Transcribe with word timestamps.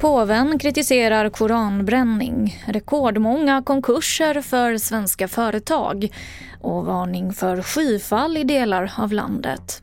Påven 0.00 0.58
kritiserar 0.58 1.28
koranbränning, 1.28 2.62
rekordmånga 2.66 3.62
konkurser 3.62 4.42
för 4.42 4.78
svenska 4.78 5.28
företag 5.28 6.08
och 6.60 6.86
varning 6.86 7.32
för 7.32 7.62
skyfall 7.62 8.36
i 8.36 8.44
delar 8.44 8.92
av 8.98 9.12
landet. 9.12 9.82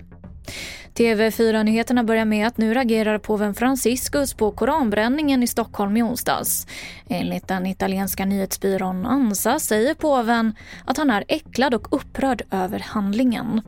TV4-nyheterna 0.95 2.04
börjar 2.04 2.26
med 2.26 2.48
att 2.48 2.58
nu 2.58 2.73
reagerar 2.73 3.17
påven 3.17 3.54
Franciscus 3.54 4.34
på 4.34 4.52
koranbränningen 4.52 5.44
i 5.44 5.48
Stockholm 5.48 5.98
i 5.98 6.04
onsdags. 6.04 6.68
Enligt 7.09 7.48
den 7.48 7.66
italienska 7.66 8.26
nyhetsbyrån 8.26 9.05
Ansa 9.05 9.59
säger 9.59 9.94
påven 9.94 10.55
att 10.85 10.98
han 10.98 11.09
är 11.09 11.26
äcklad 11.27 11.73
och 11.73 11.88
upprörd 11.91 12.41
över 12.52 12.80
handlingen. 12.80 13.62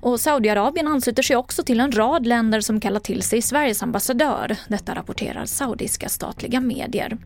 Och 0.00 0.20
Saudiarabien 0.20 0.88
ansluter 0.88 1.22
sig 1.22 1.36
också 1.36 1.62
till 1.62 1.80
en 1.80 1.92
rad 1.92 2.26
länder 2.26 2.60
som 2.60 2.80
kallar 2.80 3.00
till 3.00 3.22
sig 3.22 3.42
Sveriges 3.42 3.82
ambassadör. 3.82 4.56
Detta 4.68 4.94
rapporterar 4.94 5.44
saudiska 5.44 6.08
statliga 6.08 6.60
medier. 6.60 7.18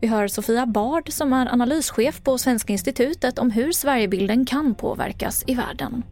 Vi 0.00 0.08
hör 0.08 0.28
Sofia 0.28 0.66
Bard 0.66 1.12
som 1.12 1.32
är 1.32 1.52
analyschef 1.52 2.22
på 2.22 2.38
Svenska 2.38 2.72
institutet 2.72 3.38
om 3.38 3.50
hur 3.50 3.72
Sverigebilden 3.72 4.46
kan 4.46 4.74
påverkas 4.74 5.44
i 5.46 5.54
världen. 5.54 6.02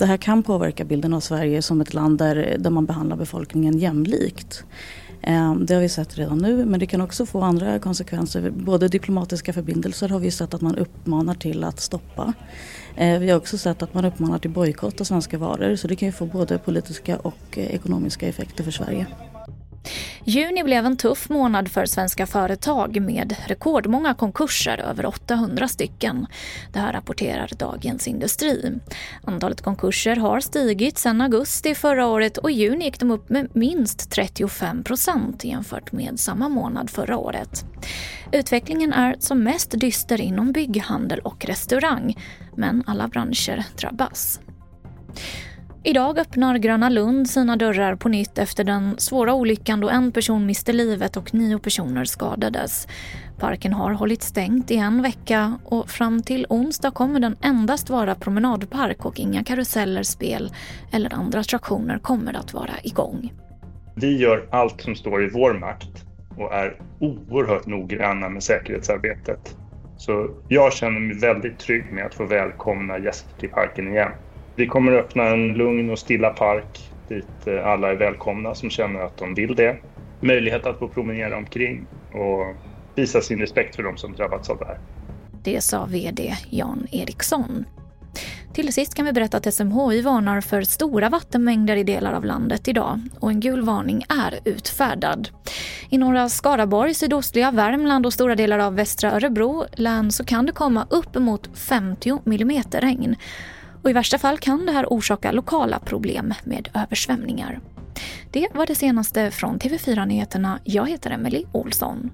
Det 0.00 0.06
här 0.06 0.16
kan 0.16 0.42
påverka 0.42 0.84
bilden 0.84 1.14
av 1.14 1.20
Sverige 1.20 1.62
som 1.62 1.80
ett 1.80 1.94
land 1.94 2.18
där, 2.18 2.56
där 2.58 2.70
man 2.70 2.86
behandlar 2.86 3.16
befolkningen 3.16 3.78
jämlikt. 3.78 4.64
Eh, 5.22 5.54
det 5.54 5.74
har 5.74 5.80
vi 5.80 5.88
sett 5.88 6.18
redan 6.18 6.38
nu 6.38 6.64
men 6.64 6.80
det 6.80 6.86
kan 6.86 7.00
också 7.00 7.26
få 7.26 7.40
andra 7.40 7.78
konsekvenser. 7.78 8.50
Både 8.50 8.88
diplomatiska 8.88 9.52
förbindelser 9.52 10.08
har 10.08 10.18
vi 10.18 10.30
sett 10.30 10.54
att 10.54 10.60
man 10.60 10.76
uppmanar 10.76 11.34
till 11.34 11.64
att 11.64 11.80
stoppa. 11.80 12.32
Eh, 12.96 13.18
vi 13.18 13.30
har 13.30 13.36
också 13.36 13.58
sett 13.58 13.82
att 13.82 13.94
man 13.94 14.04
uppmanar 14.04 14.38
till 14.38 14.50
bojkott 14.50 15.00
av 15.00 15.04
svenska 15.04 15.38
varor 15.38 15.76
så 15.76 15.88
det 15.88 15.96
kan 15.96 16.08
ju 16.08 16.12
få 16.12 16.26
både 16.26 16.58
politiska 16.58 17.18
och 17.18 17.58
eh, 17.58 17.74
ekonomiska 17.74 18.28
effekter 18.28 18.64
för 18.64 18.70
Sverige. 18.70 19.06
Juni 20.24 20.64
blev 20.64 20.86
en 20.86 20.96
tuff 20.96 21.28
månad 21.28 21.68
för 21.68 21.86
svenska 21.86 22.26
företag 22.26 23.02
med 23.02 23.36
rekordmånga 23.46 24.14
konkurser, 24.14 24.78
över 24.78 25.06
800 25.06 25.68
stycken. 25.68 26.26
Det 26.72 26.78
här 26.78 26.92
rapporterar 26.92 27.50
Dagens 27.58 28.08
Industri. 28.08 28.72
Antalet 29.24 29.60
konkurser 29.60 30.16
har 30.16 30.40
stigit 30.40 30.98
sedan 30.98 31.20
augusti 31.20 31.74
förra 31.74 32.06
året 32.06 32.38
och 32.38 32.50
i 32.50 32.54
juni 32.54 32.84
gick 32.84 33.00
de 33.00 33.10
upp 33.10 33.28
med 33.28 33.48
minst 33.52 34.10
35 34.10 34.84
procent 34.84 35.44
jämfört 35.44 35.92
med 35.92 36.20
samma 36.20 36.48
månad 36.48 36.90
förra 36.90 37.16
året. 37.16 37.64
Utvecklingen 38.32 38.92
är 38.92 39.16
som 39.18 39.42
mest 39.42 39.70
dyster 39.70 40.20
inom 40.20 40.52
bygghandel 40.52 41.18
och 41.18 41.44
restaurang, 41.44 42.16
men 42.56 42.84
alla 42.86 43.08
branscher 43.08 43.64
drabbas. 43.76 44.40
Idag 45.82 46.18
öppnar 46.18 46.58
Gröna 46.58 46.88
Lund 46.88 47.30
sina 47.30 47.56
dörrar 47.56 47.96
på 47.96 48.08
nytt 48.08 48.38
efter 48.38 48.64
den 48.64 48.98
svåra 48.98 49.34
olyckan 49.34 49.80
då 49.80 49.88
en 49.88 50.12
person 50.12 50.46
miste 50.46 50.72
livet 50.72 51.16
och 51.16 51.34
nio 51.34 51.58
personer 51.58 52.04
skadades. 52.04 52.88
Parken 53.38 53.72
har 53.72 53.92
hållit 53.92 54.22
stängt 54.22 54.70
i 54.70 54.76
en 54.76 55.02
vecka 55.02 55.58
och 55.64 55.90
fram 55.90 56.22
till 56.22 56.46
onsdag 56.48 56.90
kommer 56.90 57.20
den 57.20 57.36
endast 57.42 57.90
vara 57.90 58.14
promenadpark 58.14 59.04
och 59.04 59.20
inga 59.20 59.44
karuseller, 59.44 60.02
spel 60.02 60.52
eller 60.92 61.14
andra 61.14 61.40
attraktioner 61.40 61.98
kommer 61.98 62.34
att 62.34 62.54
vara 62.54 62.74
igång. 62.82 63.32
Vi 63.94 64.18
gör 64.18 64.48
allt 64.50 64.80
som 64.80 64.94
står 64.94 65.24
i 65.24 65.30
vår 65.30 65.54
makt 65.54 66.04
och 66.36 66.54
är 66.54 66.80
oerhört 67.00 67.66
noggranna 67.66 68.28
med 68.28 68.42
säkerhetsarbetet. 68.42 69.56
Så 69.96 70.30
jag 70.48 70.72
känner 70.72 71.00
mig 71.00 71.18
väldigt 71.18 71.58
trygg 71.58 71.92
med 71.92 72.06
att 72.06 72.14
få 72.14 72.24
välkomna 72.24 72.98
gäster 72.98 73.40
till 73.40 73.50
parken 73.50 73.88
igen. 73.88 74.10
Vi 74.60 74.66
kommer 74.66 74.92
att 74.92 75.04
öppna 75.04 75.24
en 75.24 75.54
lugn 75.54 75.90
och 75.90 75.98
stilla 75.98 76.30
park 76.30 76.90
dit 77.08 77.46
eh, 77.46 77.66
alla 77.66 77.90
är 77.90 77.96
välkomna 77.96 78.54
som 78.54 78.70
känner 78.70 79.00
att 79.00 79.16
de 79.16 79.34
vill 79.34 79.54
det. 79.54 79.76
Möjlighet 80.20 80.66
att 80.66 80.78
få 80.78 80.88
promenera 80.88 81.36
omkring 81.36 81.86
och 82.12 82.54
visa 82.94 83.20
sin 83.20 83.38
respekt 83.38 83.76
för 83.76 83.82
de 83.82 83.96
som 83.96 84.12
drabbats 84.12 84.50
av 84.50 84.58
det 84.58 84.64
här. 84.64 84.78
Det 85.42 85.60
sa 85.60 85.84
VD 85.84 86.36
Jan 86.50 86.86
Eriksson. 86.92 87.64
Till 88.54 88.72
sist 88.72 88.94
kan 88.94 89.04
vi 89.04 89.12
berätta 89.12 89.36
att 89.36 89.54
SMHI 89.54 90.02
varnar 90.02 90.40
för 90.40 90.62
stora 90.62 91.08
vattenmängder 91.08 91.76
i 91.76 91.84
delar 91.84 92.12
av 92.12 92.24
landet 92.24 92.68
idag 92.68 93.00
och 93.20 93.30
en 93.30 93.40
gul 93.40 93.62
varning 93.62 94.02
är 94.08 94.38
utfärdad. 94.44 95.28
I 95.88 95.98
norra 95.98 96.28
Skaraborg, 96.28 96.94
sydostliga 96.94 97.50
Värmland 97.50 98.06
och 98.06 98.12
stora 98.12 98.34
delar 98.34 98.58
av 98.58 98.74
västra 98.74 99.12
Örebro 99.12 99.64
län 99.72 100.12
så 100.12 100.24
kan 100.24 100.46
det 100.46 100.52
komma 100.52 100.86
uppemot 100.90 101.58
50 101.58 102.18
mm 102.26 102.62
regn. 102.72 103.16
Och 103.82 103.90
I 103.90 103.92
värsta 103.92 104.18
fall 104.18 104.38
kan 104.38 104.66
det 104.66 104.72
här 104.72 104.86
orsaka 104.90 105.32
lokala 105.32 105.78
problem 105.78 106.34
med 106.44 106.68
översvämningar. 106.74 107.60
Det 108.30 108.48
var 108.54 108.66
det 108.66 108.74
senaste 108.74 109.30
från 109.30 109.58
TV4 109.58 110.06
Nyheterna. 110.06 110.60
Jag 110.64 110.88
heter 110.88 111.10
Emily 111.10 111.44
Olsson. 111.52 112.10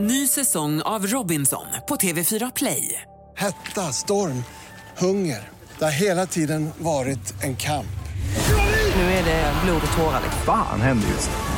Ny 0.00 0.26
säsong 0.26 0.82
av 0.82 1.06
Robinson 1.06 1.66
på 1.88 1.96
TV4 1.96 2.52
Play. 2.56 3.02
Hetta, 3.36 3.92
storm, 3.92 4.44
hunger. 4.98 5.48
Det 5.78 5.84
har 5.84 6.00
hela 6.00 6.26
tiden 6.26 6.70
varit 6.78 7.42
en 7.42 7.56
kamp. 7.56 7.86
Nu 8.96 9.02
är 9.02 9.24
det 9.24 9.52
blod 9.64 9.82
och 9.90 9.96
tårar. 9.96 10.22
Fan 10.46 10.80
händer 10.80 11.08
just 11.08 11.30
nu. 11.30 11.57